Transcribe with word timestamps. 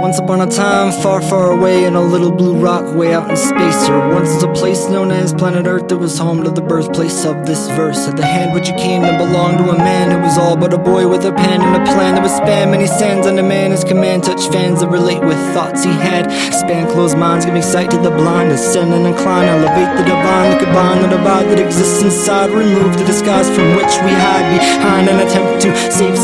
Once 0.00 0.20
upon 0.20 0.40
a 0.40 0.46
time, 0.46 0.92
far, 1.02 1.20
far 1.20 1.50
away 1.50 1.84
in 1.84 1.96
a 1.96 2.00
little 2.00 2.30
blue 2.30 2.56
rock 2.56 2.94
way 2.94 3.12
out 3.12 3.28
in 3.28 3.36
space. 3.36 3.88
Or 3.88 4.08
once 4.14 4.32
was 4.32 4.44
a 4.44 4.52
place 4.52 4.88
known 4.88 5.10
as 5.10 5.34
planet 5.34 5.66
Earth 5.66 5.88
that 5.88 5.98
was 5.98 6.16
home 6.16 6.44
to 6.44 6.50
the 6.50 6.60
birthplace 6.60 7.24
of 7.24 7.44
this 7.44 7.68
verse. 7.70 8.06
At 8.06 8.16
the 8.16 8.24
hand 8.24 8.54
which 8.54 8.68
you 8.68 8.76
came 8.76 9.02
that 9.02 9.18
belonged 9.18 9.58
to 9.58 9.70
a 9.70 9.76
man 9.76 10.12
who 10.12 10.18
was 10.18 10.38
all 10.38 10.56
but 10.56 10.72
a 10.72 10.78
boy 10.78 11.08
with 11.08 11.24
a 11.24 11.32
pen 11.32 11.60
and 11.62 11.82
a 11.82 11.84
plan 11.92 12.14
that 12.14 12.22
would 12.22 12.30
span 12.30 12.70
many 12.70 12.86
sands 12.86 13.26
under 13.26 13.42
man 13.42 13.72
his 13.72 13.82
command. 13.82 14.22
Touch 14.22 14.46
fans 14.48 14.80
that 14.80 14.88
relate 14.88 15.20
with 15.20 15.36
thoughts 15.52 15.82
he 15.82 15.90
had. 15.90 16.30
Span 16.54 16.88
closed 16.92 17.18
minds, 17.18 17.44
giving 17.44 17.62
sight 17.62 17.90
to 17.90 17.98
the 17.98 18.10
blind. 18.10 18.52
Ascend 18.52 18.94
and 18.94 19.04
incline, 19.04 19.48
elevate 19.48 19.98
the 19.98 20.04
divine, 20.04 20.50
the 20.56 20.64
combine, 20.64 21.02
the 21.02 21.08
divide 21.08 21.46
that 21.50 21.58
exists 21.58 22.02
inside. 22.02 22.50
Remove 22.50 22.96
the 22.96 23.04
disguise 23.04 23.50
from 23.50 23.74
which 23.74 23.94
we 24.06 24.14
hide 24.14 24.46
behind 24.54 25.08
an 25.08 25.26
attempt 25.26 25.60
to 25.62 25.74
save 25.90 26.16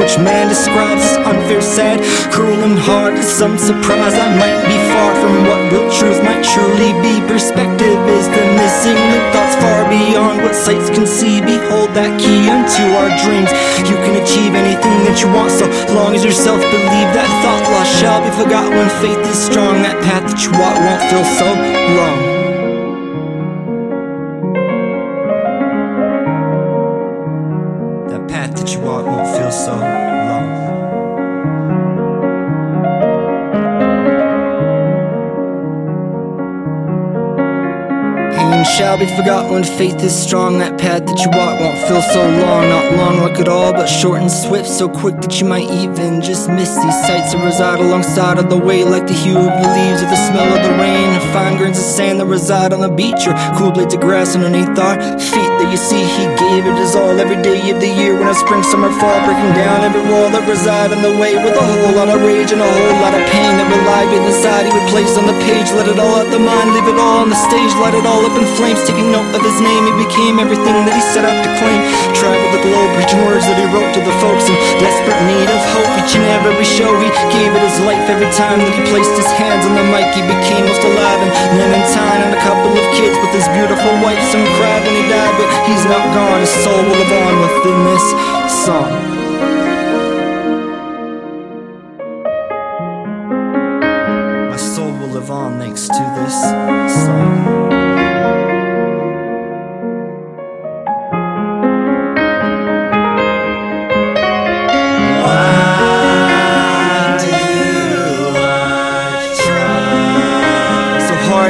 which 0.00 0.18
man 0.18 0.48
describes 0.48 1.02
as 1.02 1.16
unfair, 1.26 1.62
sad. 1.62 2.00
Cruel 2.32 2.62
and 2.64 2.78
hard, 2.78 3.16
To 3.16 3.22
some 3.22 3.58
surprise. 3.58 4.14
I 4.14 4.28
might 4.38 4.60
be 4.66 4.76
far 4.92 5.12
from 5.20 5.34
what 5.46 5.60
real 5.70 5.88
truth 5.90 6.20
might 6.22 6.42
truly 6.42 6.92
be. 7.04 7.20
Perspective 7.26 7.98
is 8.08 8.26
the 8.28 8.44
missing 8.58 8.98
link, 9.10 9.24
thoughts 9.32 9.56
far 9.62 9.88
beyond 9.88 10.42
what 10.42 10.54
sights 10.54 10.90
can 10.90 11.06
see. 11.06 11.40
Behold 11.40 11.94
that 11.94 12.18
key 12.20 12.50
into 12.50 12.82
our 12.98 13.10
dreams. 13.22 13.50
You 13.86 13.96
can 14.02 14.16
achieve 14.22 14.54
anything 14.54 14.98
that 15.04 15.20
you 15.20 15.28
want 15.28 15.50
so 15.52 15.66
long 15.94 16.14
as 16.14 16.24
yourself 16.24 16.60
believe 16.60 17.10
That 17.14 17.28
thought 17.42 17.62
lost 17.70 17.92
shall 18.00 18.22
be 18.22 18.30
forgot 18.34 18.70
when 18.70 18.88
faith 19.00 19.20
is 19.28 19.38
strong 19.38 19.82
That 19.82 20.02
path 20.02 20.24
that 20.30 20.40
you 20.42 20.50
walk 20.52 20.76
won't 20.80 21.02
feel 21.10 21.24
so 21.38 21.48
long 21.96 22.33
shall 38.64 38.98
be 38.98 39.06
forgot 39.06 39.50
when 39.50 39.64
faith 39.64 40.02
is 40.02 40.14
strong. 40.14 40.58
That 40.58 40.78
path 40.78 41.06
that 41.06 41.18
you 41.20 41.30
walk 41.30 41.60
won't 41.60 41.78
feel 41.86 42.02
so 42.02 42.22
long, 42.22 42.68
not 42.68 42.86
long 42.96 43.20
like 43.20 43.38
at 43.38 43.48
all, 43.48 43.72
but 43.72 43.86
short 43.86 44.20
and 44.20 44.30
swift, 44.30 44.68
so 44.68 44.88
quick 44.88 45.20
that 45.20 45.40
you 45.40 45.46
might 45.46 45.70
even 45.70 46.22
just 46.22 46.48
miss 46.48 46.74
these 46.74 46.98
sights 47.06 47.32
that 47.32 47.44
reside 47.44 47.80
alongside 47.80 48.38
of 48.38 48.48
the 48.50 48.58
way, 48.58 48.84
like 48.84 49.06
the 49.06 49.14
hue 49.14 49.36
of 49.36 49.52
the 49.60 49.68
leaves 49.76 50.02
or 50.02 50.08
the 50.08 50.20
smell 50.28 50.48
of 50.48 50.62
the 50.64 50.74
rain. 50.80 51.08
and 51.12 51.24
Fine 51.32 51.56
grains 51.58 51.78
of 51.78 51.84
sand 51.84 52.20
that 52.20 52.26
reside 52.26 52.72
on 52.72 52.80
the 52.80 52.88
beach, 52.88 53.26
or 53.26 53.34
cool 53.56 53.70
blades 53.70 53.94
of 53.94 54.00
grass 54.00 54.34
underneath 54.34 54.78
our 54.78 54.96
feet 55.18 55.52
that 55.60 55.68
you 55.70 55.78
see. 55.78 56.02
He 56.04 56.24
gave 56.40 56.66
it 56.66 56.76
his 56.78 56.96
all 56.96 57.18
every 57.20 57.40
day 57.42 57.60
of 57.70 57.80
the 57.80 57.90
year 58.00 58.14
when 58.16 58.28
I 58.28 58.34
spring, 58.34 58.62
summer, 58.62 58.90
fall, 58.90 59.18
breaking 59.26 59.54
down 59.54 59.84
every 59.84 60.04
wall 60.10 60.30
that 60.30 60.48
reside 60.48 60.92
on 60.92 61.02
the 61.02 61.14
way 61.18 61.36
with 61.36 61.54
a 61.54 61.64
whole 61.64 61.94
lot 61.94 62.08
of 62.08 62.22
rage 62.22 62.52
and 62.52 62.60
a 62.60 62.66
whole 62.66 62.96
lot 63.02 63.14
of 63.14 63.22
pain 63.30 63.52
that 63.58 63.68
lie 63.84 64.08
inside. 64.26 64.66
He 64.66 64.72
would 64.72 64.88
place 64.90 65.16
on 65.16 65.26
the 65.26 65.36
page, 65.44 65.68
let 65.76 65.88
it 65.88 65.98
all 65.98 66.16
out 66.20 66.28
the 66.32 66.40
mind, 66.40 66.72
leave 66.72 66.88
it 66.88 66.98
all 66.98 67.24
on 67.24 67.30
the 67.30 67.38
stage, 67.38 67.72
light 67.80 67.94
it 67.94 68.06
all 68.06 68.24
up 68.24 68.34
flames, 68.54 68.82
taking 68.86 69.10
note 69.10 69.34
of 69.34 69.42
his 69.42 69.58
name. 69.58 69.82
He 69.90 69.94
became 70.06 70.38
everything 70.38 70.86
that 70.86 70.94
he 70.94 71.02
set 71.02 71.26
out 71.26 71.34
to 71.42 71.50
claim. 71.58 71.80
Traveled 72.14 72.52
the 72.54 72.62
globe, 72.62 72.90
preaching 72.94 73.22
words 73.26 73.46
that 73.50 73.58
he 73.58 73.66
wrote 73.74 73.90
to 73.94 74.00
the 74.02 74.14
folks 74.22 74.46
in 74.46 74.56
desperate 74.78 75.20
need 75.26 75.50
of 75.50 75.60
hope. 75.74 75.90
Each 75.98 76.14
and 76.14 76.26
every 76.30 76.66
show, 76.66 76.94
he 77.02 77.10
gave 77.34 77.50
it 77.50 77.62
his 77.62 77.78
life. 77.82 78.06
Every 78.06 78.30
time 78.34 78.62
that 78.62 78.72
he 78.72 78.82
placed 78.88 79.14
his 79.18 79.28
hands 79.34 79.66
on 79.66 79.74
the 79.74 79.86
mic, 79.90 80.06
he 80.14 80.22
became 80.22 80.64
most 80.70 80.82
alive. 80.86 81.20
And 81.20 81.32
Clementine 81.54 82.20
and 82.28 82.32
a 82.34 82.42
couple 82.44 82.72
of 82.72 82.84
kids 82.94 83.16
with 83.18 83.32
his 83.34 83.46
beautiful 83.50 83.94
wife. 84.04 84.20
Some 84.30 84.44
cried 84.56 84.82
when 84.86 84.94
he 84.94 85.04
died, 85.10 85.34
but 85.38 85.48
he's 85.66 85.84
not 85.90 86.04
gone. 86.14 86.40
His 86.40 86.54
soul 86.62 86.82
will 86.82 86.98
live 86.98 87.12
on 87.12 87.34
within 87.42 87.78
this 87.90 88.06
song. 88.62 88.92
My 94.50 94.56
soul 94.56 94.92
will 94.92 95.08
live 95.08 95.30
on 95.30 95.58
thanks 95.58 95.88
to 95.88 96.02
this 96.18 96.36
song. 97.04 97.73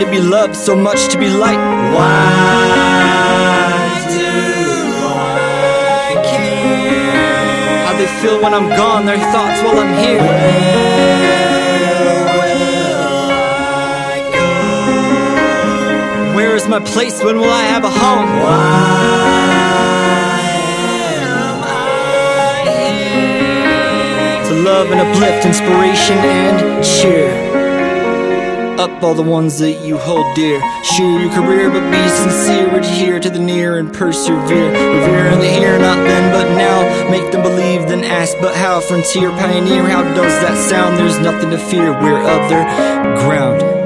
To 0.00 0.06
be 0.10 0.20
loved, 0.20 0.54
so 0.54 0.76
much 0.76 1.08
to 1.08 1.18
be 1.18 1.28
liked. 1.28 1.58
Why 1.94 2.08
do 4.14 4.28
I 5.04 6.14
care? 6.24 7.84
How 7.86 7.94
they 7.98 8.06
feel 8.20 8.40
when 8.42 8.54
I'm 8.54 8.68
gone, 8.68 9.06
their 9.06 9.18
thoughts 9.32 9.60
while 9.62 9.78
I'm 9.80 9.96
here. 9.98 10.22
Where 10.22 10.36
will 12.38 13.30
I 14.06 14.30
go? 16.30 16.36
Where 16.36 16.54
is 16.54 16.68
my 16.68 16.80
place? 16.80 17.22
When 17.22 17.38
will 17.38 17.50
I 17.50 17.64
have 17.64 17.84
a 17.84 17.90
home? 17.90 18.40
Why 18.44 18.58
am 21.24 21.62
I 21.64 21.76
here? 22.82 24.44
To 24.48 24.54
love 24.62 24.90
and 24.92 25.00
uplift, 25.00 25.44
inspiration 25.44 26.18
and 26.18 26.84
cheer 26.84 27.47
up 28.78 29.02
all 29.02 29.14
the 29.14 29.22
ones 29.22 29.58
that 29.58 29.84
you 29.84 29.98
hold 29.98 30.36
dear. 30.36 30.60
Share 30.84 31.20
your 31.20 31.32
career, 31.32 31.68
but 31.70 31.90
be 31.90 32.08
sincere. 32.08 32.74
Adhere 32.76 33.18
to 33.18 33.28
the 33.28 33.38
near 33.38 33.78
and 33.78 33.92
persevere. 33.92 34.70
Revere 34.70 35.26
in 35.32 35.40
the 35.40 35.48
here, 35.48 35.78
not 35.78 35.96
then, 36.06 36.32
but 36.32 36.56
now. 36.56 37.10
Make 37.10 37.32
them 37.32 37.42
believe, 37.42 37.88
then 37.88 38.04
ask, 38.04 38.36
but 38.40 38.54
how? 38.54 38.80
Frontier 38.80 39.30
pioneer, 39.30 39.82
how 39.82 40.02
does 40.14 40.32
that 40.42 40.56
sound? 40.56 40.96
There's 40.96 41.18
nothing 41.18 41.50
to 41.50 41.58
fear, 41.58 41.92
we're 41.92 42.22
other 42.22 42.64
ground. 43.24 43.77